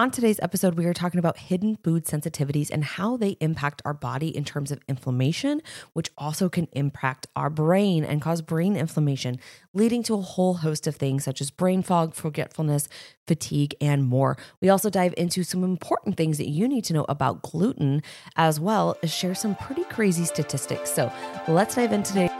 [0.00, 3.92] On today's episode, we are talking about hidden food sensitivities and how they impact our
[3.92, 5.60] body in terms of inflammation,
[5.92, 9.38] which also can impact our brain and cause brain inflammation,
[9.74, 12.88] leading to a whole host of things such as brain fog, forgetfulness,
[13.26, 14.38] fatigue, and more.
[14.62, 18.02] We also dive into some important things that you need to know about gluten,
[18.36, 20.90] as well as share some pretty crazy statistics.
[20.90, 21.12] So
[21.46, 22.39] let's dive in today.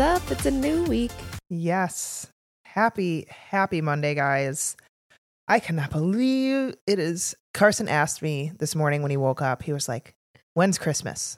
[0.00, 0.22] Up?
[0.30, 1.12] It's a new week.
[1.48, 2.28] Yes.
[2.64, 4.76] Happy, happy Monday, guys.
[5.48, 7.34] I cannot believe it is.
[7.52, 10.12] Carson asked me this morning when he woke up, he was like,
[10.54, 11.36] When's Christmas?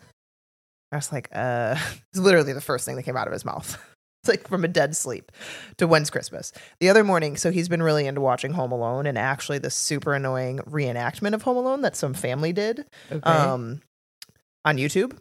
[0.91, 1.77] I was like, uh,
[2.13, 3.79] it's literally the first thing that came out of his mouth.
[4.25, 5.33] It's like from a dead sleep
[5.79, 6.53] to when's Christmas.
[6.79, 10.15] The other morning, so he's been really into watching Home Alone and actually the super
[10.15, 13.21] annoying reenactment of Home Alone that some family did Okay.
[13.29, 13.83] um,
[14.65, 15.19] on YouTube.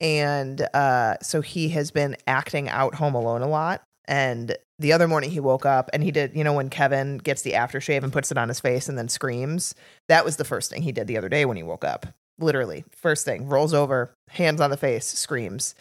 [0.00, 3.82] And uh, so he has been acting out Home Alone a lot.
[4.06, 7.42] And the other morning he woke up and he did, you know, when Kevin gets
[7.42, 9.74] the aftershave and puts it on his face and then screams,
[10.08, 12.06] that was the first thing he did the other day when he woke up.
[12.38, 15.74] Literally, first thing, rolls over, hands on the face, screams.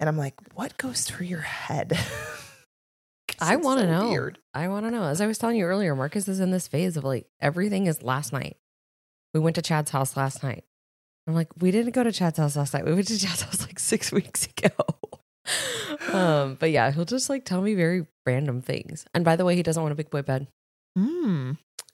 [0.00, 1.98] And I'm like, what goes through your head?
[3.40, 4.08] I want to so know.
[4.08, 4.38] weird.
[4.54, 5.04] I want to know.
[5.04, 8.02] As I was telling you earlier, Marcus is in this phase of like everything is
[8.02, 8.56] last night.
[9.34, 10.64] We went to Chad's house last night.
[11.26, 12.84] I'm like, we didn't go to Chad's house last night.
[12.84, 14.70] We went to Chad's house like six weeks ago.
[16.12, 19.04] um, but yeah, he'll just like tell me very random things.
[19.14, 20.48] And by the way, he doesn't want a big boy bed.
[20.96, 21.52] Hmm.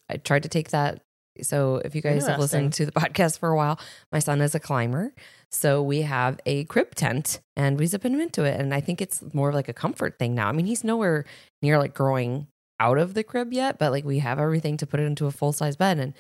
[0.09, 1.03] I tried to take that.
[1.43, 3.79] So if you guys have listened to the podcast for a while,
[4.11, 5.13] my son is a climber.
[5.53, 8.59] So we have a crib tent and we zip him into it.
[8.61, 10.49] And I think it's more of like a comfort thing now.
[10.49, 11.25] I mean, he's nowhere
[11.63, 12.49] near like growing
[12.81, 15.31] out of the crib yet, but like we have everything to put it into a
[15.31, 15.99] full size bed.
[15.99, 16.15] And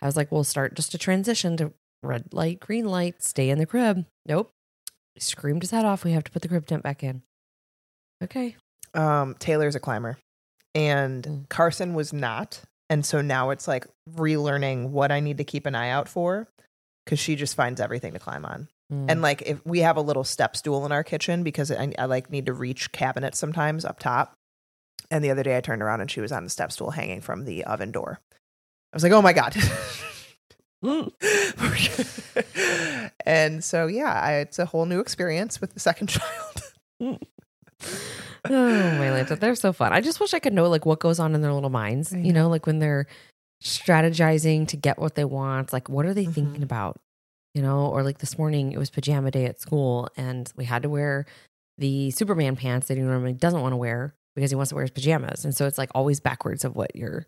[0.00, 1.72] I was like, we'll start just a transition to
[2.04, 4.04] red light, green light, stay in the crib.
[4.26, 4.50] Nope.
[5.14, 6.04] He screamed his head off.
[6.04, 7.22] We have to put the crib tent back in.
[8.22, 8.56] Okay.
[8.94, 10.18] um, Taylor's a climber
[10.74, 11.48] and Mm.
[11.48, 12.60] Carson was not.
[12.90, 16.48] And so now it's like relearning what I need to keep an eye out for
[17.04, 18.68] because she just finds everything to climb on.
[18.92, 19.06] Mm.
[19.10, 22.04] And like if we have a little step stool in our kitchen because I, I
[22.06, 24.34] like need to reach cabinets sometimes up top.
[25.10, 27.20] And the other day I turned around and she was on the step stool hanging
[27.20, 28.20] from the oven door.
[28.92, 29.56] I was like, oh my God.
[33.26, 36.62] and so, yeah, I, it's a whole new experience with the second child.
[37.00, 37.18] oh
[38.44, 39.92] my Lanta, they're so fun.
[39.92, 42.12] I just wish I could know like what goes on in their little minds.
[42.12, 43.06] You know, like when they're
[43.62, 45.72] strategizing to get what they want.
[45.72, 46.34] Like what are they Mhm.
[46.34, 47.00] thinking about?
[47.54, 50.82] You know, or like this morning it was pajama day at school and we had
[50.82, 51.24] to wear
[51.78, 54.82] the Superman pants that he normally doesn't want to wear because he wants to wear
[54.84, 55.44] his pajamas.
[55.44, 57.26] And so it's like always backwards of what you're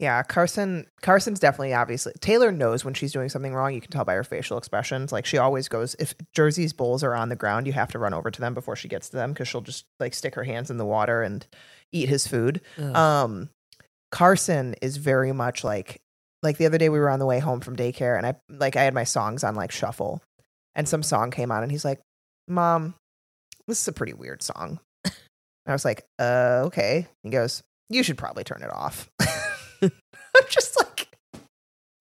[0.00, 3.74] Yeah, Carson Carson's definitely obviously Taylor knows when she's doing something wrong.
[3.74, 5.12] You can tell by her facial expressions.
[5.12, 8.14] Like she always goes if Jersey's bowls are on the ground, you have to run
[8.14, 10.70] over to them before she gets to them because she'll just like stick her hands
[10.70, 11.46] in the water and
[11.92, 12.62] eat his food.
[12.78, 12.96] ugh.
[12.96, 13.50] Um
[14.10, 16.00] Carson is very much like
[16.42, 18.76] like the other day we were on the way home from daycare and I like
[18.76, 20.22] I had my songs on like shuffle
[20.74, 22.00] and some song came on and he's like,
[22.48, 22.94] "Mom,
[23.68, 28.16] this is a pretty weird song." I was like, "Uh, okay." He goes, "You should
[28.16, 29.10] probably turn it off."
[29.82, 31.08] I'm just like,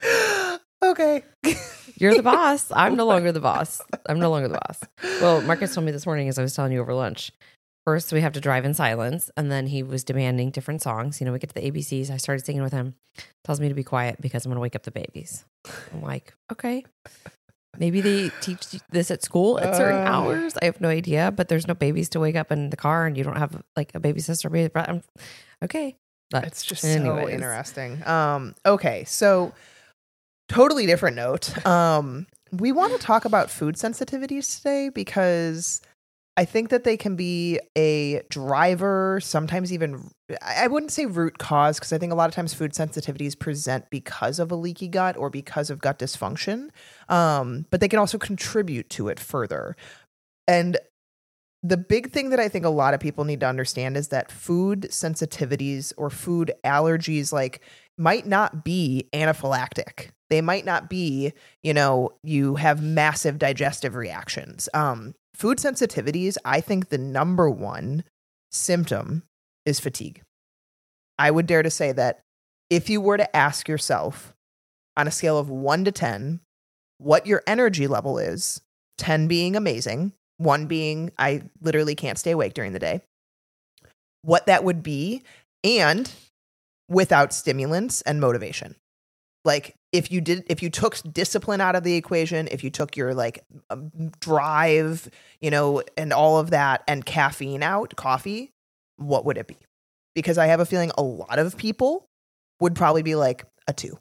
[0.84, 1.24] "Okay."
[1.98, 2.72] You're the boss.
[2.76, 3.82] I'm no longer the boss.
[4.08, 4.80] I'm no longer the boss.
[5.22, 7.32] Well, Marcus told me this morning as I was telling you over lunch.
[7.86, 11.20] First, we have to drive in silence, and then he was demanding different songs.
[11.20, 12.10] You know, we get to the ABCs.
[12.12, 12.94] I started singing with him.
[13.44, 15.44] Tells me to be quiet because I'm going to wake up the babies.
[15.94, 16.86] I'm like, okay.
[17.78, 20.12] Maybe they teach this at school at certain Uh.
[20.12, 20.54] hours.
[20.62, 23.18] I have no idea, but there's no babies to wake up in the car, and
[23.18, 24.50] you don't have like a baby sister.
[24.50, 25.02] Baby, I'm,
[25.64, 25.96] okay,
[26.30, 28.06] but It's just so interesting.
[28.08, 29.54] Um, okay, so
[30.48, 31.66] totally different note.
[31.66, 35.82] Um, we want to talk about food sensitivities today because
[36.38, 40.10] I think that they can be a driver, sometimes even
[40.42, 43.38] I I wouldn't say root cause because I think a lot of times food sensitivities
[43.38, 46.70] present because of a leaky gut or because of gut dysfunction.
[47.10, 49.76] Um, but they can also contribute to it further.
[50.48, 50.78] And
[51.62, 54.32] the big thing that I think a lot of people need to understand is that
[54.32, 57.62] food sensitivities or food allergies like
[57.98, 60.12] might not be anaphylactic.
[60.30, 61.34] They might not be,
[61.64, 64.70] you know, you have massive digestive reactions.
[64.74, 68.04] Um, food sensitivities, I think the number one
[68.52, 69.24] symptom
[69.66, 70.22] is fatigue.
[71.18, 72.22] I would dare to say that
[72.70, 74.34] if you were to ask yourself
[74.96, 76.40] on a scale of one to 10,
[77.00, 78.62] what your energy level is,
[78.98, 83.02] 10 being amazing, one being I literally can't stay awake during the day,
[84.24, 85.22] what that would be,
[85.64, 86.12] and
[86.90, 88.76] without stimulants and motivation.
[89.46, 92.98] Like if you did if you took discipline out of the equation, if you took
[92.98, 95.10] your like um, drive,
[95.42, 98.52] you know, and all of that and caffeine out, coffee,
[98.98, 99.58] what would it be?
[100.16, 102.06] Because I have a feeling a lot of people
[102.60, 103.98] would probably be like a 2.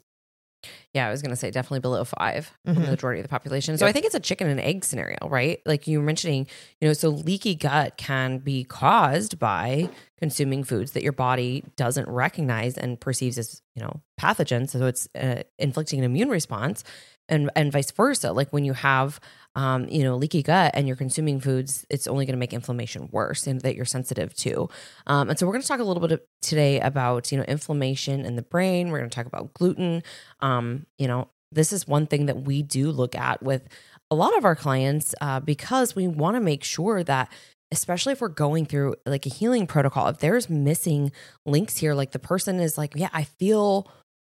[0.93, 2.81] Yeah, I was going to say definitely below 5 mm-hmm.
[2.81, 3.77] the majority of the population.
[3.77, 3.89] So yep.
[3.89, 5.61] I think it's a chicken and egg scenario, right?
[5.65, 6.47] Like you were mentioning,
[6.81, 12.09] you know, so leaky gut can be caused by consuming foods that your body doesn't
[12.09, 14.71] recognize and perceives as, you know, pathogens.
[14.71, 16.83] So it's uh, inflicting an immune response
[17.29, 18.33] and and vice versa.
[18.33, 19.19] Like when you have
[19.55, 23.09] um, you know, leaky gut and you're consuming foods, it's only going to make inflammation
[23.11, 24.69] worse and that you're sensitive to.
[25.07, 28.25] Um, and so we're going to talk a little bit today about, you know, inflammation
[28.25, 28.89] in the brain.
[28.89, 30.03] We're going to talk about gluten.
[30.39, 33.67] Um, you know, this is one thing that we do look at with
[34.11, 37.31] a lot of our clients uh, because we want to make sure that
[37.71, 41.11] especially if we're going through like a healing protocol if there's missing
[41.45, 43.87] links here like the person is like yeah i feel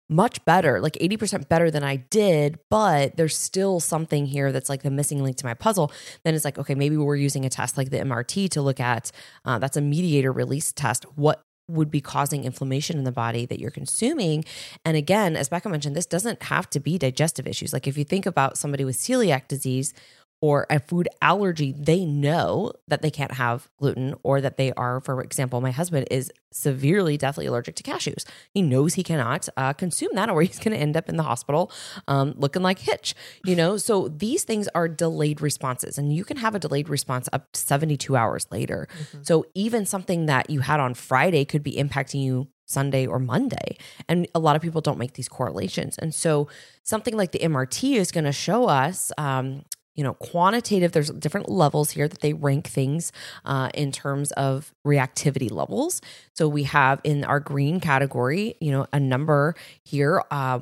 [0.09, 4.83] much better, like 80% better than I did, but there's still something here that's like
[4.83, 5.91] the missing link to my puzzle,
[6.23, 9.11] then it's like, okay, maybe we're using a test like the MRT to look at
[9.45, 11.05] uh, that's a mediator release test.
[11.15, 14.45] What would be causing inflammation in the body that you're consuming.
[14.85, 17.73] And again, as Becca mentioned, this doesn't have to be digestive issues.
[17.73, 19.93] Like if you think about somebody with celiac disease,
[20.39, 24.99] or a food allergy, they know that they can't have gluten or that they are,
[24.99, 28.23] for example, my husband is severely, deathly allergic to cashews.
[28.51, 31.23] He knows he cannot uh, consume that or he's going to end up in the
[31.23, 31.71] hospital
[32.07, 33.77] um, looking like Hitch, you know?
[33.77, 37.59] So these things are delayed responses and you can have a delayed response up to
[37.59, 38.87] 72 hours later.
[38.91, 39.23] Mm-hmm.
[39.23, 43.77] So even something that you had on Friday could be impacting you Sunday or Monday.
[44.07, 45.97] And a lot of people don't make these correlations.
[45.97, 46.47] And so
[46.83, 49.63] something like the MRT is going to show us um,
[49.97, 53.11] you know, quantitative, there's different levels here that they rank things
[53.43, 56.01] uh, in terms of reactivity levels.
[56.33, 60.59] So we have in our green category, you know, a number here, uh,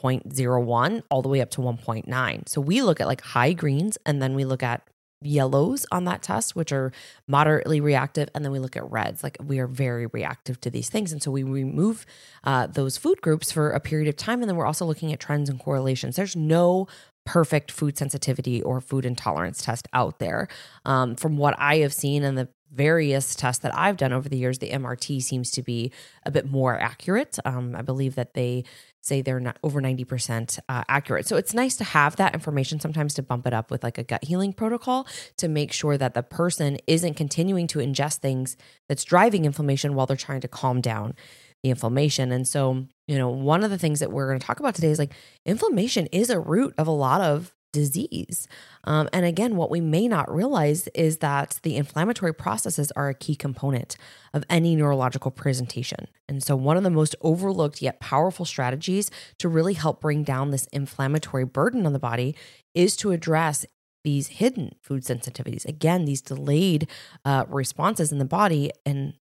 [0.00, 2.48] 0.01 all the way up to 1.9.
[2.48, 4.86] So we look at like high greens and then we look at
[5.22, 6.92] yellows on that test, which are
[7.26, 8.28] moderately reactive.
[8.34, 11.12] And then we look at reds, like we are very reactive to these things.
[11.12, 12.04] And so we remove
[12.44, 14.42] uh, those food groups for a period of time.
[14.42, 16.16] And then we're also looking at trends and correlations.
[16.16, 16.86] There's no
[17.26, 20.48] perfect food sensitivity or food intolerance test out there.
[20.86, 24.36] Um, from what I have seen and the various tests that I've done over the
[24.36, 25.92] years, the MRT seems to be
[26.24, 27.38] a bit more accurate.
[27.44, 28.64] Um, I believe that they
[29.00, 31.26] say they're not over 90% uh, accurate.
[31.26, 34.04] So it's nice to have that information sometimes to bump it up with like a
[34.04, 35.06] gut healing protocol
[35.36, 38.56] to make sure that the person isn't continuing to ingest things
[38.88, 41.14] that's driving inflammation while they're trying to calm down
[41.62, 42.32] the inflammation.
[42.32, 44.90] And so, you know, one of the things that we're going to talk about today
[44.90, 45.12] is like
[45.44, 48.48] inflammation is a root of a lot of disease.
[48.84, 53.14] Um, and again, what we may not realize is that the inflammatory processes are a
[53.14, 53.96] key component
[54.32, 56.08] of any neurological presentation.
[56.26, 60.50] And so, one of the most overlooked yet powerful strategies to really help bring down
[60.50, 62.34] this inflammatory burden on the body
[62.74, 63.66] is to address
[64.04, 65.66] these hidden food sensitivities.
[65.66, 66.88] Again, these delayed
[67.24, 69.14] uh, responses in the body and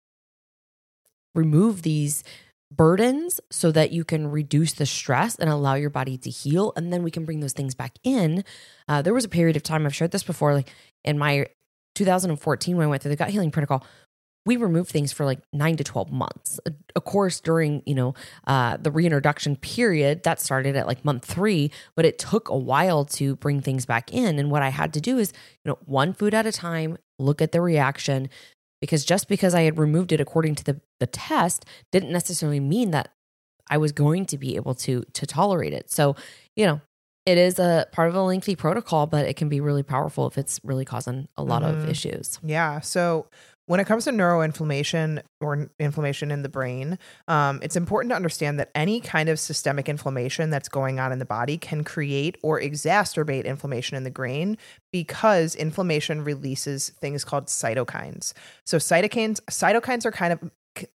[1.34, 2.22] remove these
[2.76, 6.72] burdens so that you can reduce the stress and allow your body to heal.
[6.76, 8.44] And then we can bring those things back in.
[8.88, 10.70] Uh, there was a period of time, I've shared this before, like
[11.04, 11.46] in my
[11.94, 13.84] 2014, when I went through the gut healing protocol,
[14.46, 16.60] we removed things for like nine to 12 months.
[16.94, 18.14] Of course, during, you know,
[18.46, 23.04] uh, the reintroduction period, that started at like month three, but it took a while
[23.06, 24.38] to bring things back in.
[24.38, 25.32] And what I had to do is,
[25.64, 28.28] you know, one food at a time, look at the reaction,
[28.80, 32.92] because just because I had removed it according to the, the test didn't necessarily mean
[32.92, 33.10] that
[33.68, 35.90] I was going to be able to to tolerate it.
[35.90, 36.16] So,
[36.56, 36.80] you know,
[37.26, 40.38] it is a part of a lengthy protocol, but it can be really powerful if
[40.38, 41.82] it's really causing a lot mm-hmm.
[41.82, 42.38] of issues.
[42.42, 42.80] Yeah.
[42.80, 43.26] So
[43.66, 48.60] when it comes to neuroinflammation or inflammation in the brain, um, it's important to understand
[48.60, 52.60] that any kind of systemic inflammation that's going on in the body can create or
[52.60, 54.58] exacerbate inflammation in the brain
[54.92, 58.34] because inflammation releases things called cytokines.
[58.66, 60.50] So cytokines, cytokines are kind of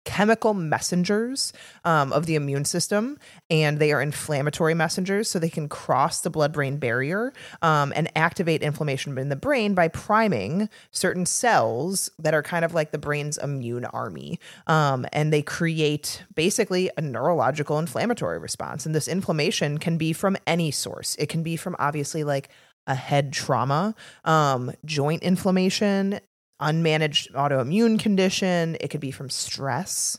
[0.04, 1.52] chemical messengers
[1.84, 3.18] um, of the immune system,
[3.50, 8.10] and they are inflammatory messengers, so they can cross the blood brain barrier um, and
[8.16, 12.98] activate inflammation in the brain by priming certain cells that are kind of like the
[12.98, 14.38] brain's immune army.
[14.66, 18.86] Um, and they create basically a neurological inflammatory response.
[18.86, 22.48] And this inflammation can be from any source, it can be from obviously like
[22.86, 26.20] a head trauma, um, joint inflammation,
[26.60, 30.18] unmanaged autoimmune condition, it could be from stress.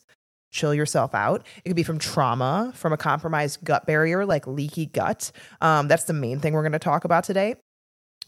[0.51, 1.45] Chill yourself out.
[1.63, 5.31] It could be from trauma, from a compromised gut barrier like leaky gut.
[5.61, 7.55] Um, that's the main thing we're going to talk about today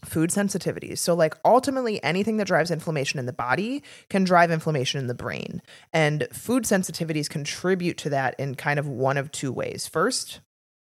[0.04, 0.98] food sensitivities.
[0.98, 5.14] So, like, ultimately, anything that drives inflammation in the body can drive inflammation in the
[5.14, 5.62] brain.
[5.92, 9.86] And food sensitivities contribute to that in kind of one of two ways.
[9.86, 10.40] First,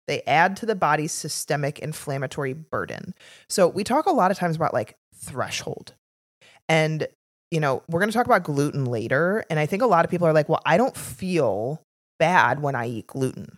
[0.07, 3.13] they add to the body's systemic inflammatory burden.
[3.49, 5.93] So, we talk a lot of times about like threshold.
[6.69, 7.07] And,
[7.51, 9.43] you know, we're going to talk about gluten later.
[9.49, 11.81] And I think a lot of people are like, well, I don't feel
[12.19, 13.57] bad when I eat gluten.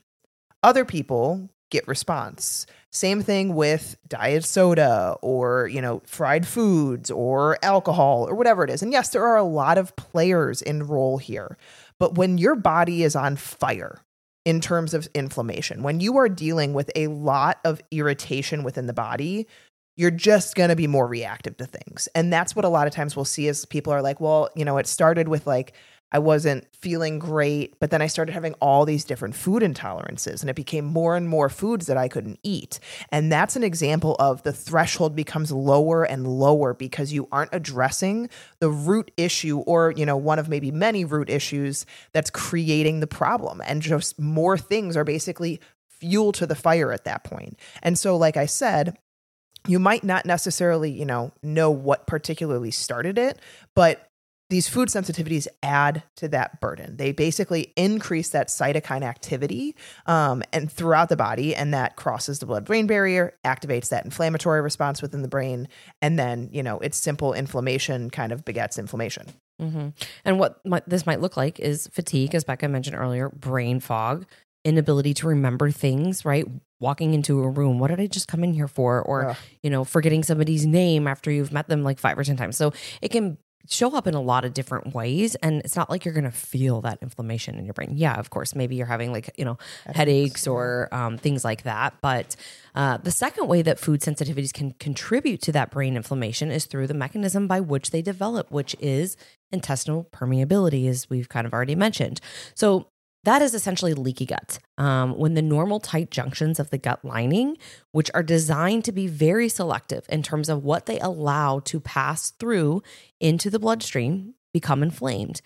[0.63, 2.65] Other people get response.
[2.91, 8.69] Same thing with diet soda or, you know, fried foods or alcohol or whatever it
[8.69, 8.81] is.
[8.81, 11.57] And yes, there are a lot of players in role here.
[12.00, 14.00] But when your body is on fire
[14.45, 18.93] in terms of inflammation, when you are dealing with a lot of irritation within the
[18.93, 19.47] body,
[19.96, 22.08] you're just going to be more reactive to things.
[22.14, 24.66] And that's what a lot of times we'll see is people are like, well, you
[24.66, 25.74] know, it started with like
[26.12, 30.50] I wasn't feeling great, but then I started having all these different food intolerances and
[30.50, 32.80] it became more and more foods that I couldn't eat.
[33.10, 38.30] And that's an example of the threshold becomes lower and lower because you aren't addressing
[38.60, 43.08] the root issue or, you know, one of maybe many root issues that's creating the
[43.08, 43.62] problem.
[43.66, 45.60] And just more things are basically
[45.90, 47.60] fuel to the fire at that point.
[47.82, 48.98] And so like I said,
[49.67, 53.39] you might not necessarily, you know, know what particularly started it,
[53.75, 54.10] but
[54.51, 56.98] these food sensitivities add to that burden.
[56.98, 62.45] They basically increase that cytokine activity um, and throughout the body, and that crosses the
[62.45, 65.67] blood-brain barrier, activates that inflammatory response within the brain,
[66.00, 69.25] and then you know it's simple inflammation kind of begets inflammation.
[69.60, 69.89] Mm-hmm.
[70.25, 74.27] And what might, this might look like is fatigue, as Becca mentioned earlier, brain fog,
[74.63, 76.24] inability to remember things.
[76.24, 76.45] Right,
[76.79, 79.01] walking into a room, what did I just come in here for?
[79.01, 79.38] Or Ugh.
[79.63, 82.58] you know, forgetting somebody's name after you've met them like five or ten times.
[82.58, 86.05] So it can show up in a lot of different ways and it's not like
[86.05, 89.12] you're going to feel that inflammation in your brain yeah of course maybe you're having
[89.12, 92.36] like you know headaches or um, things like that but
[92.75, 96.88] uh, the second way that food sensitivities can contribute to that brain inflammation is through
[96.88, 99.17] the mechanism by which they develop which is
[99.51, 102.22] intestinal permeability as we've kind of already mentioned
[102.53, 102.88] so
[103.25, 104.60] that is essentially leaky gut.
[104.77, 107.58] Um, when the normal tight junctions of the gut lining,
[107.91, 112.32] which are designed to be very selective in terms of what they allow to pass
[112.32, 112.82] through
[113.20, 115.41] into the bloodstream, become inflamed,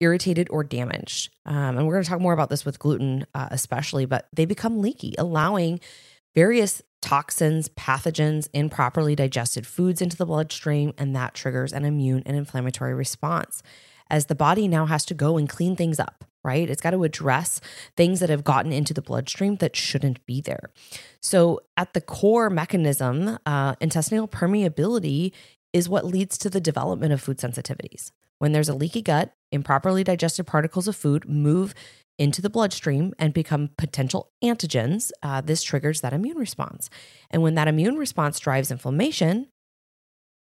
[0.00, 1.30] irritated, or damaged.
[1.46, 4.44] Um, and we're going to talk more about this with gluten, uh, especially, but they
[4.44, 5.80] become leaky, allowing
[6.34, 12.36] various toxins, pathogens, improperly digested foods into the bloodstream, and that triggers an immune and
[12.36, 13.62] inflammatory response
[14.12, 16.68] as the body now has to go and clean things up right?
[16.68, 17.60] It's got to address
[17.96, 20.70] things that have gotten into the bloodstream that shouldn't be there.
[21.20, 25.32] So, at the core mechanism, uh, intestinal permeability
[25.72, 28.10] is what leads to the development of food sensitivities.
[28.38, 31.74] When there's a leaky gut, improperly digested particles of food move
[32.18, 35.12] into the bloodstream and become potential antigens.
[35.22, 36.90] Uh, this triggers that immune response.
[37.30, 39.48] And when that immune response drives inflammation,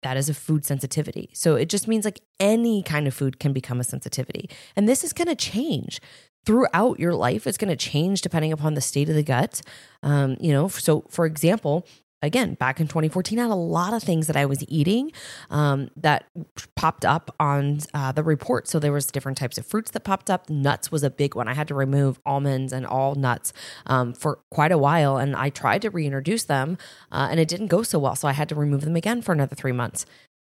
[0.06, 1.28] that is a food sensitivity.
[1.32, 4.48] So it just means like any kind of food can become a sensitivity.
[4.76, 6.00] And this is going to change
[6.44, 7.44] throughout your life.
[7.44, 9.62] It's going to change depending upon the state of the gut.
[10.04, 11.84] Um, you know, so for example,
[12.26, 15.12] again, back in 2014, I had a lot of things that I was eating
[15.50, 16.26] um, that
[16.74, 18.68] popped up on uh, the report.
[18.68, 20.50] So there was different types of fruits that popped up.
[20.50, 21.48] Nuts was a big one.
[21.48, 23.52] I had to remove almonds and all nuts
[23.86, 26.76] um, for quite a while, and I tried to reintroduce them,
[27.10, 28.16] uh, and it didn't go so well.
[28.16, 30.04] So I had to remove them again for another three months.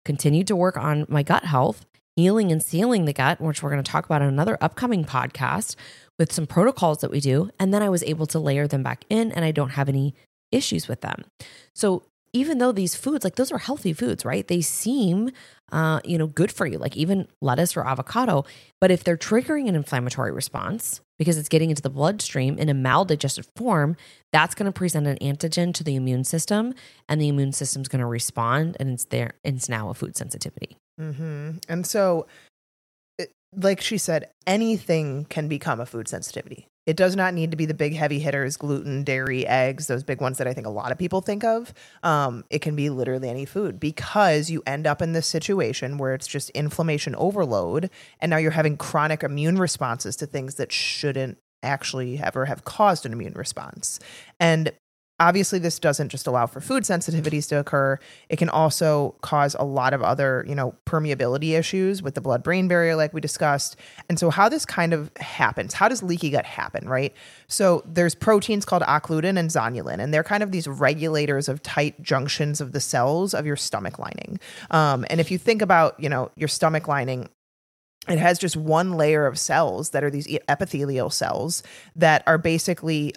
[0.06, 3.84] Continued to work on my gut health, healing and sealing the gut, which we're going
[3.84, 5.76] to talk about in another upcoming podcast
[6.20, 7.50] with some protocols that we do.
[7.60, 10.14] And then I was able to layer them back in, and I don't have any
[10.54, 11.26] issues with them.
[11.74, 14.48] So even though these foods, like those are healthy foods, right?
[14.48, 15.30] They seem,
[15.72, 18.44] uh, you know, good for you, like even lettuce or avocado.
[18.82, 22.74] But if they're triggering an inflammatory response because it's getting into the bloodstream in a
[22.74, 23.96] maldigested form,
[24.32, 26.74] that's going to present an antigen to the immune system,
[27.08, 29.36] and the immune system's going to respond, and it's there.
[29.44, 30.76] It's now a food sensitivity.
[31.00, 31.58] Mm-hmm.
[31.70, 32.26] And so,
[33.56, 36.68] like she said, anything can become a food sensitivity.
[36.86, 40.20] It does not need to be the big heavy hitters, gluten, dairy, eggs, those big
[40.20, 41.74] ones that I think a lot of people think of.
[42.04, 46.14] Um, it can be literally any food because you end up in this situation where
[46.14, 47.90] it's just inflammation overload.
[48.20, 53.06] And now you're having chronic immune responses to things that shouldn't actually ever have caused
[53.06, 54.00] an immune response.
[54.40, 54.74] And
[55.24, 57.98] obviously this doesn't just allow for food sensitivities to occur.
[58.28, 62.44] It can also cause a lot of other you know permeability issues with the blood
[62.44, 63.78] brain barrier like we discussed.
[64.10, 67.14] And so how this kind of happens how does leaky gut happen right?
[67.48, 72.02] So there's proteins called occludin and zonulin and they're kind of these regulators of tight
[72.02, 74.40] junctions of the cells of your stomach lining.
[74.72, 77.30] Um, and if you think about you know your stomach lining
[78.08, 81.64] it has just one layer of cells that are these epithelial cells
[81.96, 83.14] that are basically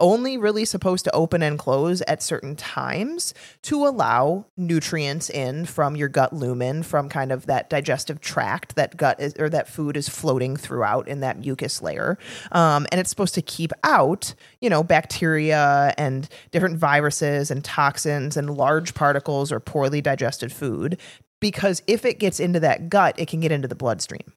[0.00, 5.96] only really supposed to open and close at certain times to allow nutrients in from
[5.96, 9.96] your gut lumen from kind of that digestive tract that gut is or that food
[9.96, 12.18] is floating throughout in that mucus layer
[12.52, 18.36] um, and it's supposed to keep out you know bacteria and different viruses and toxins
[18.36, 20.98] and large particles or poorly digested food
[21.40, 24.32] because if it gets into that gut, it can get into the bloodstream.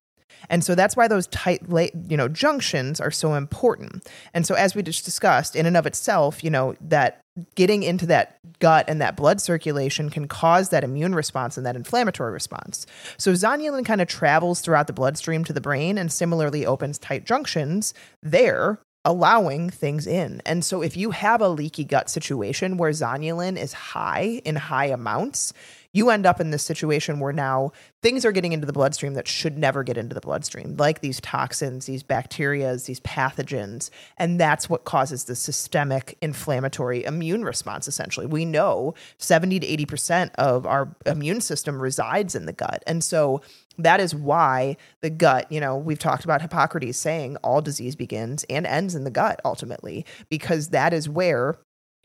[0.49, 1.61] And so that's why those tight,
[2.07, 4.07] you know, junctions are so important.
[4.33, 7.21] And so as we just discussed, in and of itself, you know, that
[7.55, 11.75] getting into that gut and that blood circulation can cause that immune response and that
[11.75, 12.85] inflammatory response.
[13.17, 17.25] So zonulin kind of travels throughout the bloodstream to the brain and similarly opens tight
[17.25, 20.41] junctions there allowing things in.
[20.45, 24.85] And so if you have a leaky gut situation where zonulin is high in high
[24.85, 25.53] amounts,
[25.93, 27.71] you end up in this situation where now
[28.01, 31.21] things are getting into the bloodstream that should never get into the bloodstream, like these
[31.21, 33.91] toxins, these bacteria, these pathogens.
[34.17, 38.25] And that's what causes the systemic inflammatory immune response, essentially.
[38.25, 42.83] We know 70 to 80% of our immune system resides in the gut.
[42.87, 43.41] And so
[43.77, 48.43] that is why the gut, you know, we've talked about Hippocrates saying all disease begins
[48.45, 51.55] and ends in the gut ultimately, because that is where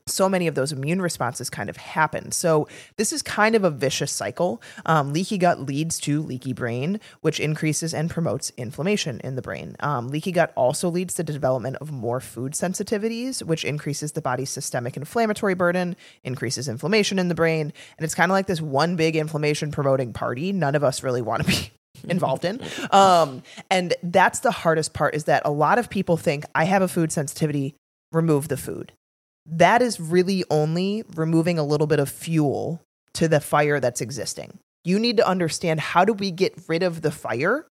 [0.09, 2.33] so many of those immune responses kind of happen.
[2.33, 4.63] So this is kind of a vicious cycle.
[4.87, 9.77] Um, leaky gut leads to leaky brain, which increases and promotes inflammation in the brain.
[9.81, 14.23] Um, leaky gut also leads to the development of more food sensitivities, which increases the
[14.23, 18.61] body's systemic inflammatory burden, increases inflammation in the brain, and it's kind of like this
[18.61, 20.53] one big inflammation promoting party.
[20.53, 21.71] None of us really want to be
[22.09, 22.61] involved in.
[22.91, 26.83] Um, and that's the hardest part is that a lot of people think I have
[26.83, 27.75] a food sensitivity,
[28.13, 28.93] remove the food
[29.51, 32.83] that is really only removing a little bit of fuel
[33.15, 34.59] to the fire that's existing.
[34.85, 37.67] You need to understand how do we get rid of the fire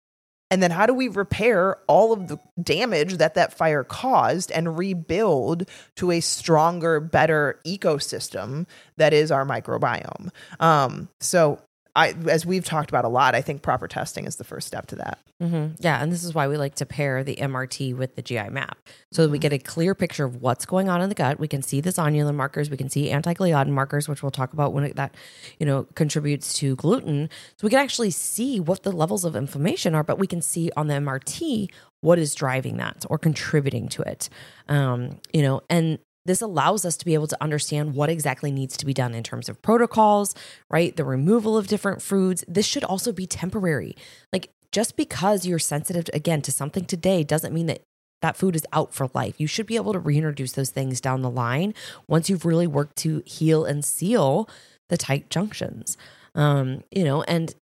[0.49, 4.77] and then how do we repair all of the damage that that fire caused and
[4.77, 10.29] rebuild to a stronger, better ecosystem that is our microbiome?
[10.59, 11.61] Um, so
[11.97, 14.85] I, as we've talked about a lot, I think proper testing is the first step
[14.87, 15.19] to that.
[15.41, 15.73] Mm-hmm.
[15.79, 18.77] Yeah, and this is why we like to pair the MRT with the GI map,
[19.11, 21.39] so that we get a clear picture of what's going on in the gut.
[21.39, 24.73] We can see the zonulin markers, we can see anti-gliadin markers, which we'll talk about
[24.73, 25.15] when it, that
[25.59, 27.29] you know contributes to gluten.
[27.55, 30.69] So we can actually see what the levels of inflammation are, but we can see
[30.77, 31.69] on the MRT
[32.01, 34.29] what is driving that or contributing to it.
[34.69, 38.77] Um, you know, and this allows us to be able to understand what exactly needs
[38.77, 40.35] to be done in terms of protocols,
[40.69, 40.95] right?
[40.95, 42.43] The removal of different foods.
[42.47, 43.95] This should also be temporary.
[44.31, 47.81] Like just because you're sensitive again to something today doesn't mean that
[48.21, 49.39] that food is out for life.
[49.39, 51.73] You should be able to reintroduce those things down the line
[52.07, 54.49] once you've really worked to heal and seal
[54.89, 55.97] the tight junctions.
[56.35, 57.53] Um, you know, and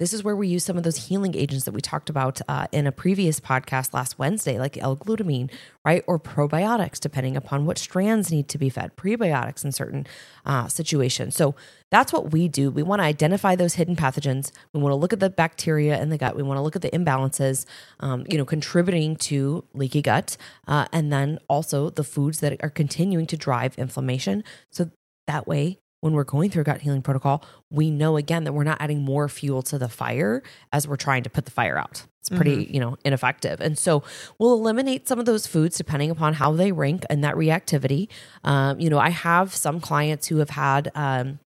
[0.00, 2.66] this is where we use some of those healing agents that we talked about uh,
[2.72, 5.50] in a previous podcast last Wednesday, like L-glutamine,
[5.84, 6.02] right?
[6.06, 10.06] Or probiotics, depending upon what strands need to be fed, prebiotics in certain
[10.46, 11.36] uh, situations.
[11.36, 11.54] So
[11.90, 12.70] that's what we do.
[12.70, 14.52] We want to identify those hidden pathogens.
[14.72, 16.34] We want to look at the bacteria in the gut.
[16.34, 17.66] We want to look at the imbalances,
[18.00, 22.70] um, you know, contributing to leaky gut, uh, and then also the foods that are
[22.70, 24.44] continuing to drive inflammation.
[24.70, 24.90] So
[25.26, 28.64] that way when we're going through a gut healing protocol, we know again that we're
[28.64, 32.06] not adding more fuel to the fire as we're trying to put the fire out.
[32.20, 32.74] It's pretty, mm-hmm.
[32.74, 33.60] you know, ineffective.
[33.60, 34.02] And so
[34.38, 38.08] we'll eliminate some of those foods depending upon how they rank and that reactivity.
[38.44, 41.38] Um, you know, I have some clients who have had, um,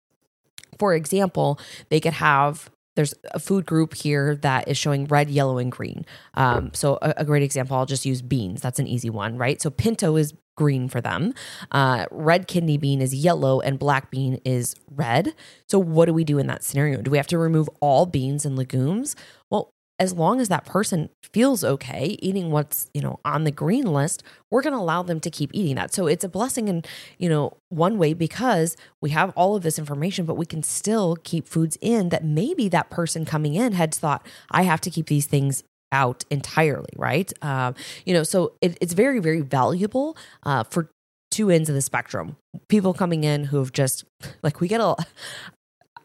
[0.79, 5.59] for example, they could have there's a food group here that is showing red, yellow,
[5.59, 6.07] and green.
[6.35, 8.61] Um, so a, a, great example, I'll just use beans.
[8.61, 9.61] That's an easy one, right?
[9.61, 11.35] So pinto is green for them.
[11.73, 15.35] Uh, red kidney bean is yellow and black bean is red.
[15.69, 17.03] So, what do we do in that scenario?
[17.03, 19.17] Do we have to remove all beans and legumes?
[19.51, 23.85] Well, as long as that person feels okay eating what's you know on the green
[23.85, 26.83] list we're going to allow them to keep eating that so it's a blessing in
[27.19, 31.17] you know one way because we have all of this information but we can still
[31.23, 35.07] keep foods in that maybe that person coming in had thought i have to keep
[35.07, 35.63] these things
[35.95, 37.33] out entirely, right?
[37.41, 37.73] Uh,
[38.05, 40.91] you know, so it, it's very, very valuable uh, for
[41.31, 42.37] two ends of the spectrum.
[42.69, 44.05] People coming in who have just
[44.43, 44.97] like we get a.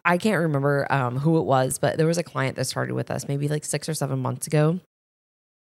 [0.10, 3.12] I can't remember um, who it was, but there was a client that started with
[3.12, 4.80] us maybe like six or seven months ago.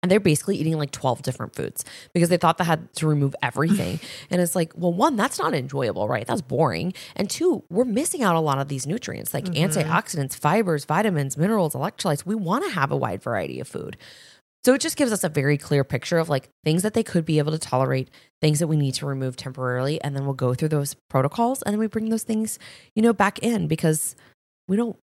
[0.03, 3.35] And they're basically eating like 12 different foods because they thought they had to remove
[3.41, 3.99] everything.
[4.29, 6.27] and it's like, well, one, that's not enjoyable, right?
[6.27, 6.93] That's boring.
[7.15, 9.71] And two, we're missing out a lot of these nutrients like mm-hmm.
[9.71, 12.23] antioxidants, fibers, vitamins, minerals, electrolytes.
[12.23, 13.97] We want to have a wide variety of food.
[14.63, 17.25] So it just gives us a very clear picture of like things that they could
[17.25, 18.09] be able to tolerate,
[18.41, 20.01] things that we need to remove temporarily.
[20.01, 22.59] And then we'll go through those protocols and then we bring those things,
[22.93, 24.15] you know, back in because
[24.67, 24.97] we don't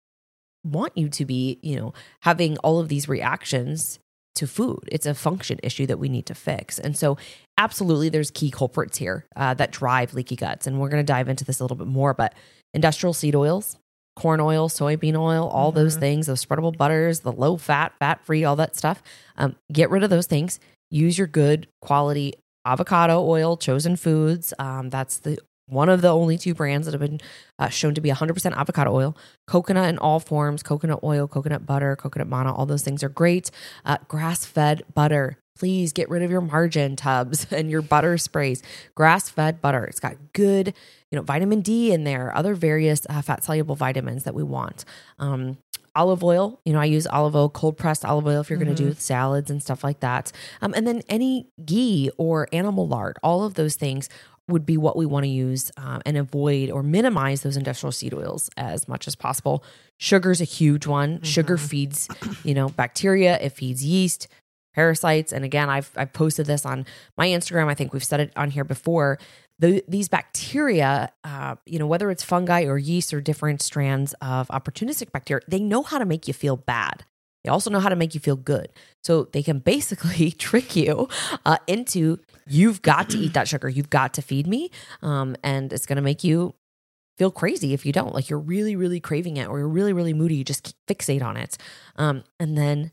[0.65, 3.99] want you to be, you know, having all of these reactions
[4.35, 4.89] to food.
[4.91, 6.79] It's a function issue that we need to fix.
[6.79, 7.19] And so,
[7.59, 10.67] absolutely, there's key culprits here uh, that drive leaky guts.
[10.67, 12.15] And we're going to dive into this a little bit more.
[12.15, 12.35] But
[12.73, 13.77] industrial seed oils,
[14.17, 15.81] corn oil, soybean oil, all mm-hmm.
[15.81, 19.03] those things, those spreadable butters, the low fat, fat free, all that stuff.
[19.37, 20.61] Um, get rid of those things.
[20.91, 24.53] Use your good quality avocado oil, chosen foods.
[24.59, 27.21] Um, that's the one of the only two brands that have been
[27.59, 29.17] uh, shown to be 100% avocado oil.
[29.47, 33.51] Coconut in all forms, coconut oil, coconut butter, coconut manna, all those things are great.
[33.85, 35.39] Uh, Grass fed butter.
[35.57, 38.63] Please get rid of your margarine tubs and your butter sprays.
[38.95, 39.85] Grass fed butter.
[39.85, 40.75] It's got good,
[41.13, 44.85] you know, vitamin D in there, other various uh, fat soluble vitamins that we want.
[45.19, 45.59] Um,
[45.95, 46.59] olive oil.
[46.65, 48.69] You know, I use olive oil, cold pressed olive oil if you're mm-hmm.
[48.69, 50.33] going to do salads and stuff like that.
[50.63, 54.09] Um, and then any ghee or animal lard, all of those things
[54.49, 58.13] would be what we want to use uh, and avoid or minimize those industrial seed
[58.15, 59.63] oils as much as possible.
[59.99, 61.17] Sugar is a huge one.
[61.17, 61.25] Mm-hmm.
[61.25, 62.09] Sugar feeds,
[62.43, 63.39] you know, bacteria.
[63.39, 64.29] It feeds yeast,
[64.75, 65.33] parasites.
[65.33, 67.69] And again, I've I've posted this on my Instagram.
[67.69, 69.19] I think we've said it on here before.
[69.63, 74.49] The, these bacteria, uh, you know, whether it's fungi or yeast or different strands of
[74.49, 77.05] opportunistic bacteria, they know how to make you feel bad.
[77.45, 78.71] They also know how to make you feel good.
[79.05, 81.09] So they can basically trick you
[81.47, 83.69] uh, into you've got to eat that sugar.
[83.69, 84.71] You've got to feed me.
[85.01, 86.55] Um, and it's going to make you
[87.17, 88.15] feel crazy if you don't.
[88.15, 90.37] Like you're really, really craving it or you're really, really moody.
[90.37, 91.57] You just fixate on it.
[91.97, 92.91] Um, and then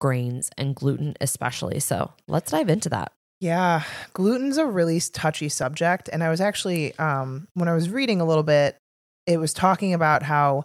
[0.00, 1.78] grains and gluten, especially.
[1.78, 3.12] So let's dive into that.
[3.40, 6.10] Yeah, gluten's a really touchy subject.
[6.12, 8.76] And I was actually, um, when I was reading a little bit,
[9.26, 10.64] it was talking about how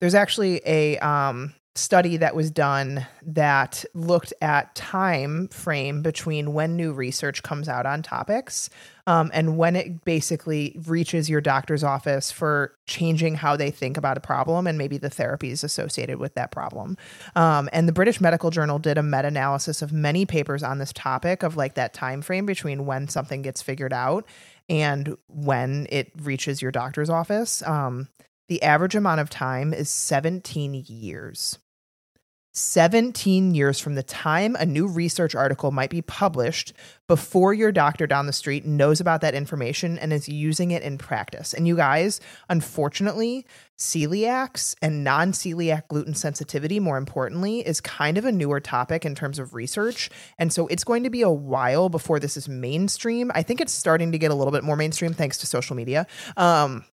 [0.00, 6.76] there's actually a um, study that was done that looked at time frame between when
[6.76, 8.70] new research comes out on topics
[9.06, 14.16] um, and when it basically reaches your doctor's office for changing how they think about
[14.16, 16.96] a problem and maybe the therapies associated with that problem.
[17.34, 21.42] Um, and the british medical journal did a meta-analysis of many papers on this topic
[21.42, 24.26] of like that time frame between when something gets figured out
[24.68, 27.62] and when it reaches your doctor's office.
[27.62, 28.08] Um,
[28.48, 31.58] the average amount of time is 17 years
[32.56, 36.72] 17 years from the time a new research article might be published
[37.06, 40.96] before your doctor down the street knows about that information and is using it in
[40.96, 41.52] practice.
[41.52, 43.44] And you guys, unfortunately,
[43.76, 49.14] celiacs and non celiac gluten sensitivity, more importantly, is kind of a newer topic in
[49.14, 50.08] terms of research.
[50.38, 53.30] And so it's going to be a while before this is mainstream.
[53.34, 56.06] I think it's starting to get a little bit more mainstream thanks to social media.
[56.38, 56.86] Um,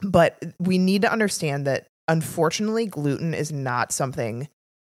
[0.00, 4.48] but we need to understand that unfortunately, gluten is not something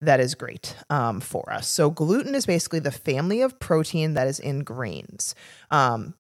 [0.04, 1.68] that is great um, for us.
[1.68, 5.34] So, gluten is basically the family of protein that is in grains.
[5.70, 6.14] Um,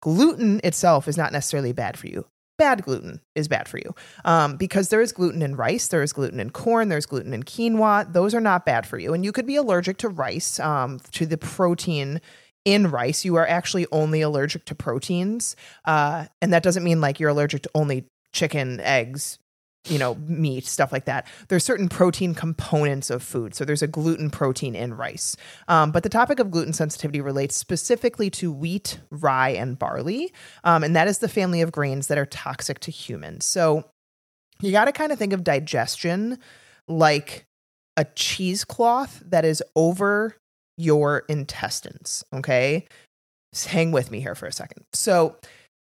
[0.00, 2.26] gluten itself is not necessarily bad for you.
[2.58, 6.12] Bad gluten is bad for you um, because there is gluten in rice, there is
[6.12, 8.12] gluten in corn, there's gluten in quinoa.
[8.12, 9.14] Those are not bad for you.
[9.14, 12.20] And you could be allergic to rice, um, to the protein
[12.64, 13.24] in rice.
[13.24, 15.54] You are actually only allergic to proteins.
[15.84, 19.38] Uh, and that doesn't mean like you're allergic to only chicken, eggs,
[19.88, 21.26] you know, meat, stuff like that.
[21.48, 23.54] There's certain protein components of food.
[23.54, 25.36] So there's a gluten protein in rice.
[25.68, 30.32] Um, but the topic of gluten sensitivity relates specifically to wheat, rye, and barley.
[30.64, 33.44] Um, and that is the family of grains that are toxic to humans.
[33.44, 33.84] So
[34.60, 36.38] you got to kind of think of digestion
[36.88, 37.46] like
[37.96, 40.36] a cheesecloth that is over
[40.76, 42.24] your intestines.
[42.32, 42.86] Okay.
[43.52, 44.84] Just hang with me here for a second.
[44.92, 45.36] So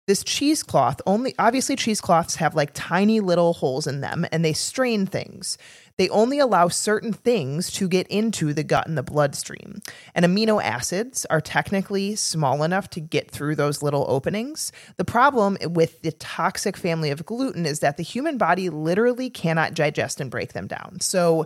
[0.07, 5.05] this cheesecloth only obviously cheesecloths have like tiny little holes in them and they strain
[5.05, 5.57] things
[5.97, 9.81] they only allow certain things to get into the gut and the bloodstream
[10.15, 15.57] and amino acids are technically small enough to get through those little openings the problem
[15.61, 20.31] with the toxic family of gluten is that the human body literally cannot digest and
[20.31, 21.45] break them down so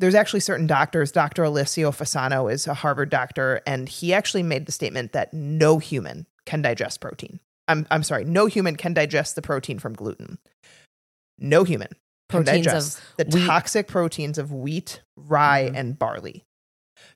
[0.00, 1.42] there's actually certain doctors, Dr.
[1.42, 6.24] Alessio Fasano is a Harvard doctor, and he actually made the statement that no human
[6.44, 7.40] can digest protein.
[7.68, 10.38] I'm I'm sorry, no human can digest the protein from gluten.
[11.38, 11.88] No human
[12.30, 13.46] can proteins digest the wheat.
[13.46, 15.76] toxic proteins of wheat, rye, mm-hmm.
[15.76, 16.44] and barley.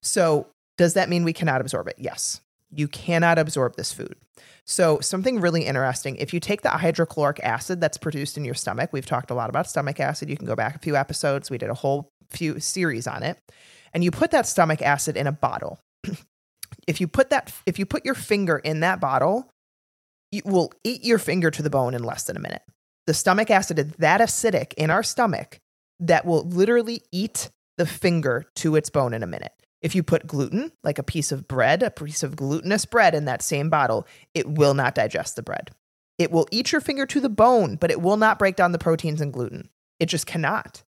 [0.02, 0.46] So,
[0.78, 1.96] does that mean we cannot absorb it?
[1.98, 2.40] Yes.
[2.74, 4.16] You cannot absorb this food.
[4.66, 8.92] So, something really interesting if you take the hydrochloric acid that's produced in your stomach,
[8.92, 10.30] we've talked a lot about stomach acid.
[10.30, 11.50] You can go back a few episodes.
[11.50, 13.38] We did a whole few series on it.
[13.92, 15.78] And you put that stomach acid in a bottle
[16.86, 19.48] If you put that if you put your finger in that bottle,
[20.32, 22.62] you will eat your finger to the bone in less than a minute.
[23.06, 25.60] The stomach acid is that acidic in our stomach
[26.00, 29.52] that will literally eat the finger to its bone in a minute.
[29.82, 33.24] If you put gluten, like a piece of bread, a piece of glutinous bread in
[33.26, 35.70] that same bottle, it will not digest the bread.
[36.18, 38.78] It will eat your finger to the bone, but it will not break down the
[38.78, 39.68] proteins and gluten.
[39.98, 40.84] It just cannot.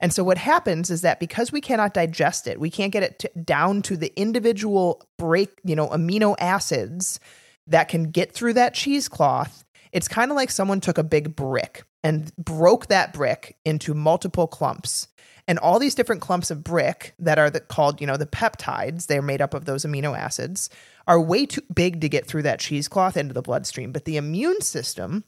[0.00, 3.18] And so what happens is that because we cannot digest it, we can't get it
[3.20, 7.20] to, down to the individual break, you know, amino acids
[7.66, 9.64] that can get through that cheesecloth.
[9.92, 14.46] It's kind of like someone took a big brick and broke that brick into multiple
[14.46, 15.08] clumps
[15.48, 19.06] and all these different clumps of brick that are the, called, you know, the peptides,
[19.06, 20.70] they're made up of those amino acids,
[21.06, 23.92] are way too big to get through that cheesecloth into the bloodstream.
[23.92, 25.24] But the immune system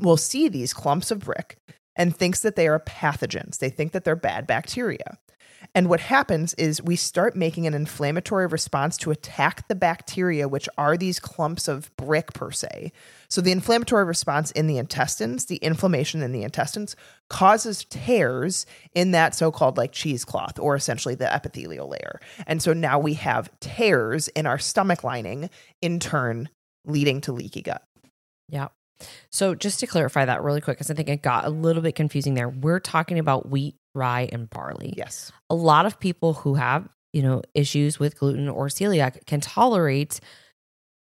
[0.00, 1.58] will see these clumps of brick
[1.94, 3.58] and thinks that they are pathogens.
[3.58, 5.18] They think that they're bad bacteria.
[5.76, 10.70] And what happens is we start making an inflammatory response to attack the bacteria, which
[10.78, 12.92] are these clumps of brick per se.
[13.28, 16.96] So, the inflammatory response in the intestines, the inflammation in the intestines,
[17.28, 22.20] causes tears in that so called like cheesecloth or essentially the epithelial layer.
[22.46, 25.50] And so now we have tears in our stomach lining,
[25.82, 26.48] in turn,
[26.86, 27.82] leading to leaky gut.
[28.48, 28.68] Yeah.
[29.30, 31.94] So, just to clarify that really quick, because I think it got a little bit
[31.94, 34.94] confusing there, we're talking about wheat, rye, and barley.
[34.96, 35.32] Yes.
[35.50, 40.20] A lot of people who have, you know, issues with gluten or celiac can tolerate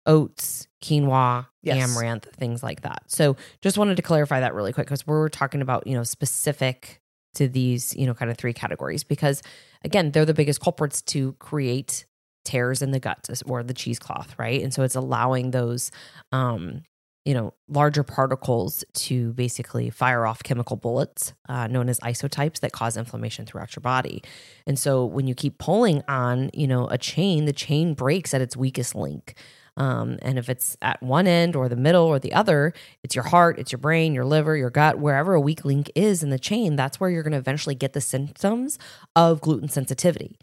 [0.07, 1.90] oats, quinoa, yes.
[1.90, 3.03] amaranth, things like that.
[3.09, 7.00] So just wanted to clarify that really quick because we're talking about, you know, specific
[7.35, 9.42] to these, you know, kind of three categories because
[9.85, 12.07] again, they're the biggest culprits to create
[12.44, 14.62] tears in the gut or the cheesecloth, right?
[14.62, 15.90] And so it's allowing those
[16.33, 16.83] um
[17.24, 22.72] you know, larger particles to basically fire off chemical bullets uh, known as isotypes that
[22.72, 24.22] cause inflammation throughout your body.
[24.66, 28.40] And so when you keep pulling on, you know, a chain, the chain breaks at
[28.40, 29.35] its weakest link.
[29.76, 33.24] Um, and if it's at one end or the middle or the other, it's your
[33.24, 36.38] heart, it's your brain, your liver, your gut, wherever a weak link is in the
[36.38, 38.78] chain, that's where you're going to eventually get the symptoms
[39.14, 40.38] of gluten sensitivity,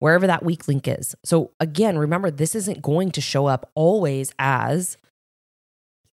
[0.00, 1.14] wherever that weak link is.
[1.24, 4.96] So, again, remember, this isn't going to show up always as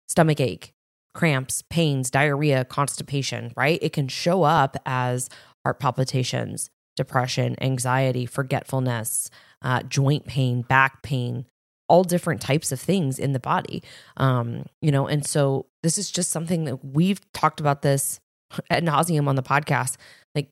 [0.08, 0.72] stomach ache,
[1.14, 3.78] cramps, pains, diarrhea, constipation, right?
[3.82, 5.28] It can show up as
[5.64, 9.30] heart palpitations, depression, anxiety, forgetfulness,
[9.62, 11.46] uh, joint pain, back pain,
[11.88, 13.82] all different types of things in the body.
[14.16, 18.20] Um, you know, and so this is just something that we've talked about this
[18.70, 19.96] at nauseum on the podcast.
[20.34, 20.50] Like,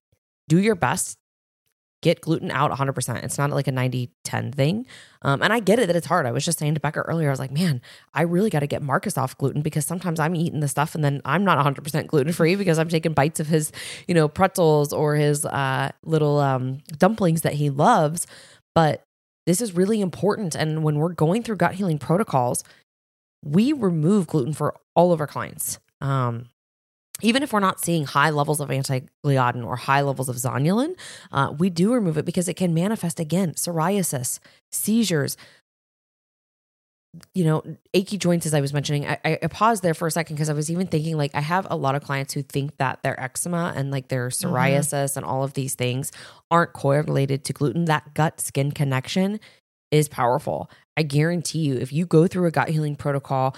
[0.49, 1.19] do your best,
[2.07, 3.25] get gluten out 100%.
[3.25, 4.87] It's not like a 90 10 thing.
[5.23, 6.25] Um, and I get it that it's hard.
[6.25, 7.83] I was just saying to Becca earlier, I was like, man,
[8.15, 11.03] I really got to get Marcus off gluten because sometimes I'm eating the stuff and
[11.03, 13.73] then I'm not 100% gluten free because I'm taking bites of his,
[14.07, 18.29] you know, pretzels or his uh, little um, dumplings that he loves.
[18.73, 19.03] But
[19.45, 20.55] this is really important.
[20.55, 22.63] And when we're going through gut healing protocols,
[23.45, 25.81] we remove gluten for all of our clients.
[26.01, 26.51] Um,
[27.23, 30.95] even if we're not seeing high levels of anti-gliadin or high levels of zonulin,
[31.33, 34.39] uh, we do remove it because it can manifest again psoriasis,
[34.71, 35.37] seizures,
[37.35, 37.63] you know,
[37.95, 40.53] achy joints, as I was mentioning, I, I paused there for a second because I
[40.53, 43.73] was even thinking like I have a lot of clients who think that their eczema
[43.75, 44.55] and like their mm-hmm.
[44.55, 45.19] psoriasis mm-hmm.
[45.19, 46.13] and all of these things
[46.51, 47.87] aren't correlated to gluten.
[47.87, 49.41] That gut skin connection
[49.91, 50.71] is powerful.
[50.97, 53.57] I guarantee you, if you go through a gut healing protocol,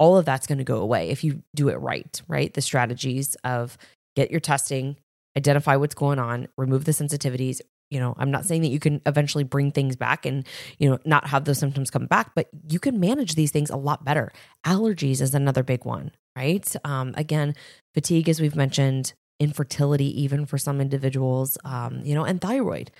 [0.00, 2.52] all of that's going to go away if you do it right, right?
[2.52, 3.78] The strategies of
[4.16, 4.96] get your testing,
[5.36, 7.60] identify what's going on, remove the sensitivities,
[7.90, 10.46] you know i'm not saying that you can eventually bring things back and
[10.78, 13.76] you know not have those symptoms come back but you can manage these things a
[13.76, 14.32] lot better.
[14.64, 16.74] Allergies is another big one right?
[16.84, 17.54] Um, again
[17.94, 22.90] fatigue as we've mentioned infertility even for some individuals um, you know and thyroid.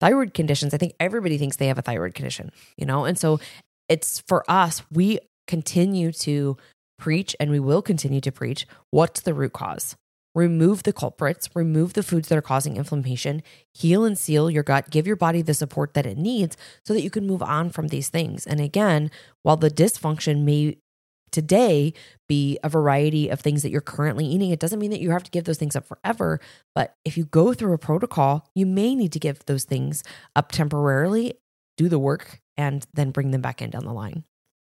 [0.00, 3.04] Thyroid conditions i think everybody thinks they have a thyroid condition you know?
[3.04, 3.38] And so
[3.88, 5.20] it's for us we
[5.52, 6.56] continue to
[6.98, 9.96] preach and we will continue to preach what's the root cause
[10.34, 13.42] remove the culprits, remove the foods that are causing inflammation,
[13.74, 17.02] heal and seal your gut, give your body the support that it needs so that
[17.02, 18.46] you can move on from these things.
[18.46, 19.10] And again,
[19.42, 20.78] while the dysfunction may
[21.30, 21.92] today
[22.30, 25.24] be a variety of things that you're currently eating, it doesn't mean that you have
[25.24, 26.40] to give those things up forever.
[26.74, 30.02] But if you go through a protocol, you may need to give those things
[30.34, 31.34] up temporarily,
[31.76, 34.24] do the work, and then bring them back in down the line.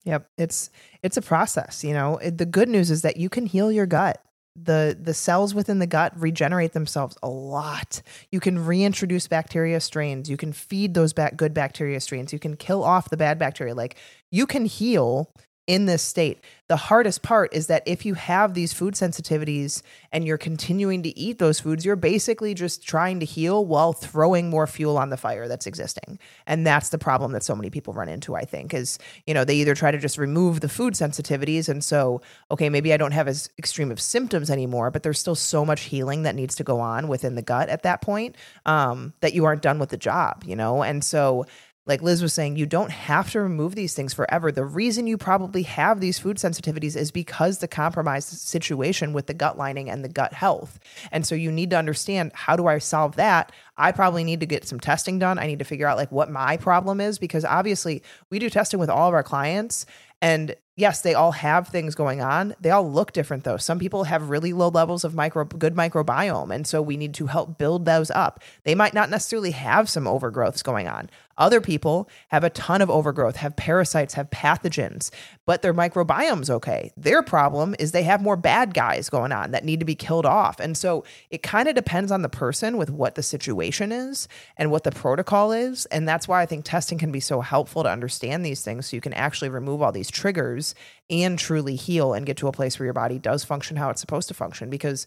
[0.05, 0.69] Yep, it's
[1.01, 2.19] it's a process, you know.
[2.23, 4.21] The good news is that you can heal your gut
[4.55, 8.01] the the cells within the gut regenerate themselves a lot.
[8.31, 10.29] You can reintroduce bacteria strains.
[10.29, 12.31] You can feed those back good bacteria strains.
[12.31, 13.73] You can kill off the bad bacteria.
[13.73, 13.95] Like
[14.31, 15.33] you can heal
[15.65, 16.43] in this state.
[16.67, 21.17] The hardest part is that if you have these food sensitivities and you're continuing to
[21.17, 25.17] eat those foods, you're basically just trying to heal while throwing more fuel on the
[25.17, 26.19] fire that's existing.
[26.47, 29.45] And that's the problem that so many people run into, I think, is, you know,
[29.45, 31.69] they either try to just remove the food sensitivities.
[31.69, 35.35] And so, okay, maybe I don't have as extreme of symptoms anymore, but there's still
[35.35, 39.13] so much healing that needs to go on within the gut at that point um,
[39.21, 40.81] that you aren't done with the job, you know?
[40.83, 41.45] And so,
[41.85, 44.51] like Liz was saying, you don't have to remove these things forever.
[44.51, 49.33] The reason you probably have these food sensitivities is because the compromised situation with the
[49.33, 50.79] gut lining and the gut health.
[51.11, 53.51] And so you need to understand how do I solve that?
[53.77, 55.37] I probably need to get some testing done.
[55.37, 58.79] I need to figure out like what my problem is because obviously we do testing
[58.79, 59.85] with all of our clients
[60.21, 62.55] and yes, they all have things going on.
[62.61, 63.57] They all look different though.
[63.57, 67.27] Some people have really low levels of micro good microbiome and so we need to
[67.27, 68.41] help build those up.
[68.63, 71.09] They might not necessarily have some overgrowths going on.
[71.37, 75.09] Other people have a ton of overgrowth, have parasites, have pathogens,
[75.45, 76.91] but their microbiome's okay.
[76.95, 80.25] Their problem is they have more bad guys going on that need to be killed
[80.25, 80.59] off.
[80.59, 84.69] And so it kind of depends on the person with what the situation is and
[84.71, 85.85] what the protocol is.
[85.87, 88.95] And that's why I think testing can be so helpful to understand these things so
[88.95, 90.75] you can actually remove all these triggers
[91.09, 94.01] and truly heal and get to a place where your body does function how it's
[94.01, 94.69] supposed to function.
[94.69, 95.05] Because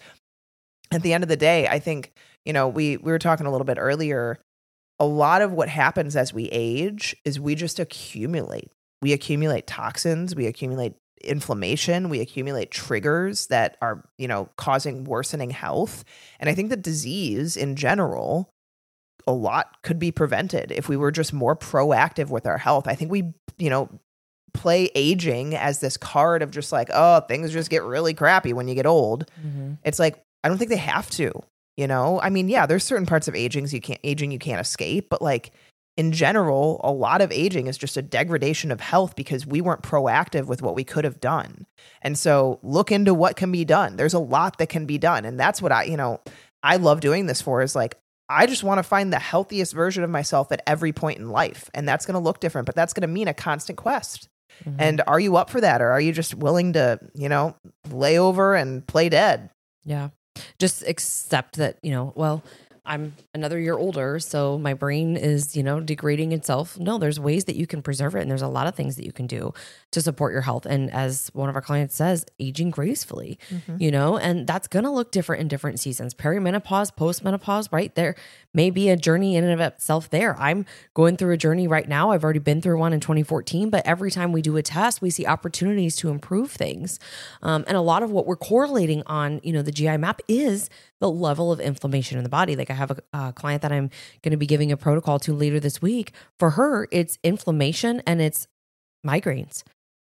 [0.90, 2.12] at the end of the day, I think,
[2.44, 4.38] you know, we we were talking a little bit earlier
[4.98, 8.70] a lot of what happens as we age is we just accumulate.
[9.02, 15.50] We accumulate toxins, we accumulate inflammation, we accumulate triggers that are, you know, causing worsening
[15.50, 16.04] health.
[16.40, 18.50] And I think that disease in general,
[19.26, 22.86] a lot could be prevented if we were just more proactive with our health.
[22.86, 23.90] I think we, you know,
[24.54, 28.68] play aging as this card of just like, oh, things just get really crappy when
[28.68, 29.30] you get old.
[29.40, 29.74] Mm-hmm.
[29.84, 31.32] It's like, I don't think they have to.
[31.76, 34.60] You know, I mean, yeah, there's certain parts of aging you can't aging you can't
[34.60, 35.52] escape, but like
[35.96, 39.82] in general, a lot of aging is just a degradation of health because we weren't
[39.82, 41.66] proactive with what we could have done.
[42.02, 43.96] And so look into what can be done.
[43.96, 45.24] There's a lot that can be done.
[45.24, 46.20] And that's what I, you know,
[46.62, 50.02] I love doing this for is like I just want to find the healthiest version
[50.02, 51.70] of myself at every point in life.
[51.72, 54.28] And that's going to look different, but that's going to mean a constant quest.
[54.64, 54.76] Mm-hmm.
[54.78, 57.54] And are you up for that or are you just willing to, you know,
[57.90, 59.50] lay over and play dead?
[59.84, 60.08] Yeah
[60.58, 62.42] just accept that, you know, well,
[62.86, 66.78] I'm another year older, so my brain is, you know, degrading itself.
[66.78, 69.04] No, there's ways that you can preserve it, and there's a lot of things that
[69.04, 69.52] you can do
[69.92, 70.66] to support your health.
[70.66, 73.76] And as one of our clients says, aging gracefully, mm-hmm.
[73.80, 76.14] you know, and that's going to look different in different seasons.
[76.14, 77.94] Perimenopause, postmenopause, right?
[77.94, 78.14] There
[78.54, 80.36] may be a journey in and of itself there.
[80.38, 82.10] I'm going through a journey right now.
[82.10, 85.10] I've already been through one in 2014, but every time we do a test, we
[85.10, 86.98] see opportunities to improve things.
[87.42, 90.70] Um, and a lot of what we're correlating on, you know, the GI map is
[90.98, 92.56] the level of inflammation in the body.
[92.56, 93.90] Like I have a, a client that I'm
[94.22, 96.12] going to be giving a protocol to later this week.
[96.38, 98.46] For her, it's inflammation and it's
[99.06, 99.62] migraines.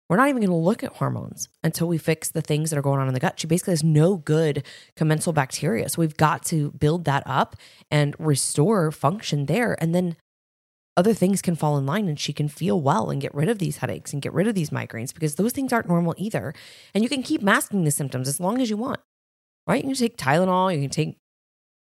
[0.08, 2.82] We're not even going to look at hormones until we fix the things that are
[2.82, 3.40] going on in the gut.
[3.40, 5.88] She basically has no good commensal bacteria.
[5.88, 7.56] So we've got to build that up
[7.90, 9.76] and restore function there.
[9.80, 10.16] And then
[10.98, 13.58] other things can fall in line and she can feel well and get rid of
[13.58, 16.52] these headaches and get rid of these migraines because those things aren't normal either.
[16.94, 19.00] And you can keep masking the symptoms as long as you want
[19.66, 19.85] right?
[19.85, 21.16] You can take Tylenol, you can take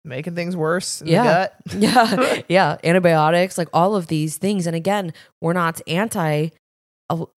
[0.07, 1.49] making things worse yeah.
[1.77, 2.43] yeah.
[2.49, 2.77] yeah.
[2.85, 4.67] Antibiotics, like all of these things.
[4.67, 6.51] And again, we're not anti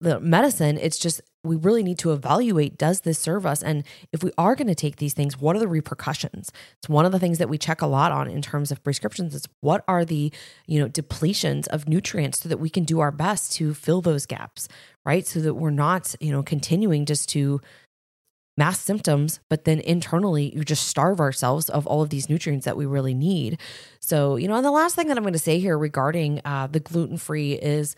[0.00, 0.78] the medicine.
[0.78, 3.62] It's just we really need to evaluate does this serve us?
[3.62, 6.50] And if we are going to take these things, what are the repercussions?
[6.78, 9.34] It's one of the things that we check a lot on in terms of prescriptions
[9.34, 10.32] is what are the,
[10.66, 14.26] you know, depletions of nutrients so that we can do our best to fill those
[14.26, 14.68] gaps,
[15.06, 15.26] right?
[15.26, 17.60] So that we're not, you know, continuing just to
[18.56, 22.76] mass symptoms, but then internally you just starve ourselves of all of these nutrients that
[22.76, 23.58] we really need.
[24.00, 26.66] So, you know, and the last thing that I'm going to say here regarding uh,
[26.66, 27.96] the gluten free is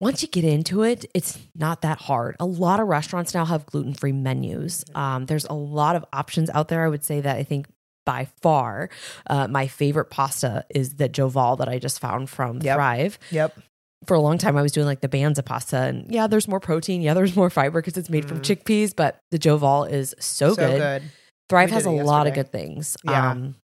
[0.00, 2.36] once you get into it, it's not that hard.
[2.40, 4.84] A lot of restaurants now have gluten free menus.
[4.94, 6.84] Um, there's a lot of options out there.
[6.84, 7.66] I would say that I think
[8.04, 8.88] by far
[9.28, 12.76] uh, my favorite pasta is the Jovial that I just found from yep.
[12.76, 13.18] Thrive.
[13.30, 13.58] Yep
[14.06, 16.60] for a long time I was doing like the banza pasta and yeah, there's more
[16.60, 17.02] protein.
[17.02, 18.28] Yeah, there's more fiber because it's made mm.
[18.28, 20.78] from chickpeas, but the Jovial is so, so good.
[20.78, 21.02] good.
[21.48, 22.96] Thrive has a lot of good things.
[23.04, 23.30] Yeah.
[23.30, 23.56] Um,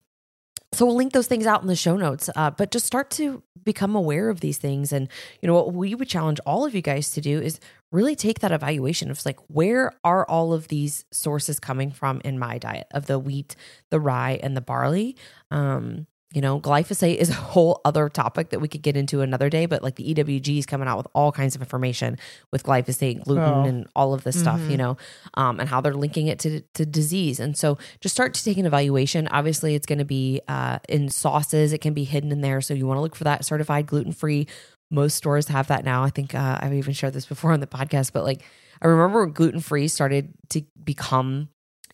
[0.72, 2.30] so we'll link those things out in the show notes.
[2.36, 4.92] Uh, but just start to become aware of these things.
[4.92, 5.08] And
[5.40, 7.58] you know what we would challenge all of you guys to do is
[7.90, 12.38] really take that evaluation of like where are all of these sources coming from in
[12.38, 13.56] my diet of the wheat,
[13.90, 15.16] the rye, and the barley.
[15.50, 19.50] Um, you know, glyphosate is a whole other topic that we could get into another
[19.50, 22.18] day, but like the EWG is coming out with all kinds of information
[22.52, 23.64] with glyphosate, gluten, oh.
[23.64, 24.42] and all of this mm-hmm.
[24.42, 24.96] stuff, you know,
[25.34, 27.40] um, and how they're linking it to, to disease.
[27.40, 29.26] And so just start to take an evaluation.
[29.28, 32.60] Obviously, it's going to be uh, in sauces, it can be hidden in there.
[32.60, 34.46] So you want to look for that certified gluten free
[34.90, 36.02] most stores have that now.
[36.02, 38.42] I think uh, I've even shared this before on the podcast, but like
[38.82, 41.48] I remember when gluten free started to become,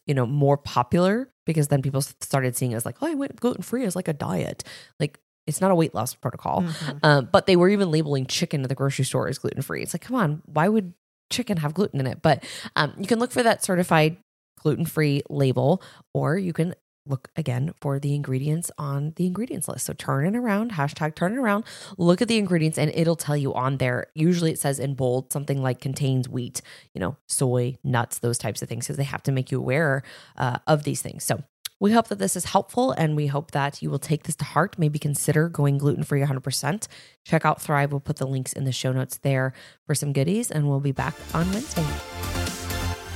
[0.07, 3.41] you know, more popular because then people started seeing it as like, oh, I went
[3.41, 4.65] gluten free as like a diet.
[5.01, 6.63] Like it's not a weight loss protocol.
[6.63, 6.99] Mm-hmm.
[7.03, 9.83] Um, but they were even labeling chicken at the grocery store as gluten free.
[9.83, 10.93] It's like, come on, why would
[11.31, 12.21] chicken have gluten in it?
[12.21, 12.45] But
[12.75, 14.19] um, you can look for that certified
[14.59, 15.83] gluten free label,
[16.13, 16.75] or you can
[17.07, 19.87] look again for the ingredients on the ingredients list.
[19.87, 21.65] So turn it around, hashtag turn it around,
[21.99, 24.07] look at the ingredients, and it'll tell you on there.
[24.15, 26.63] Usually it says in bold something like contains wheat,
[26.95, 30.03] you know, soy, nuts, those types of things, because they have to make you aware
[30.37, 31.25] uh, of these things.
[31.25, 31.43] So
[31.79, 34.45] we hope that this is helpful and we hope that you will take this to
[34.45, 34.79] heart.
[34.79, 36.89] Maybe consider going gluten free 100%.
[37.25, 37.93] Check out Thrive.
[37.93, 39.53] We'll put the links in the show notes there
[39.87, 42.46] for some goodies, and we'll be back on Wednesday.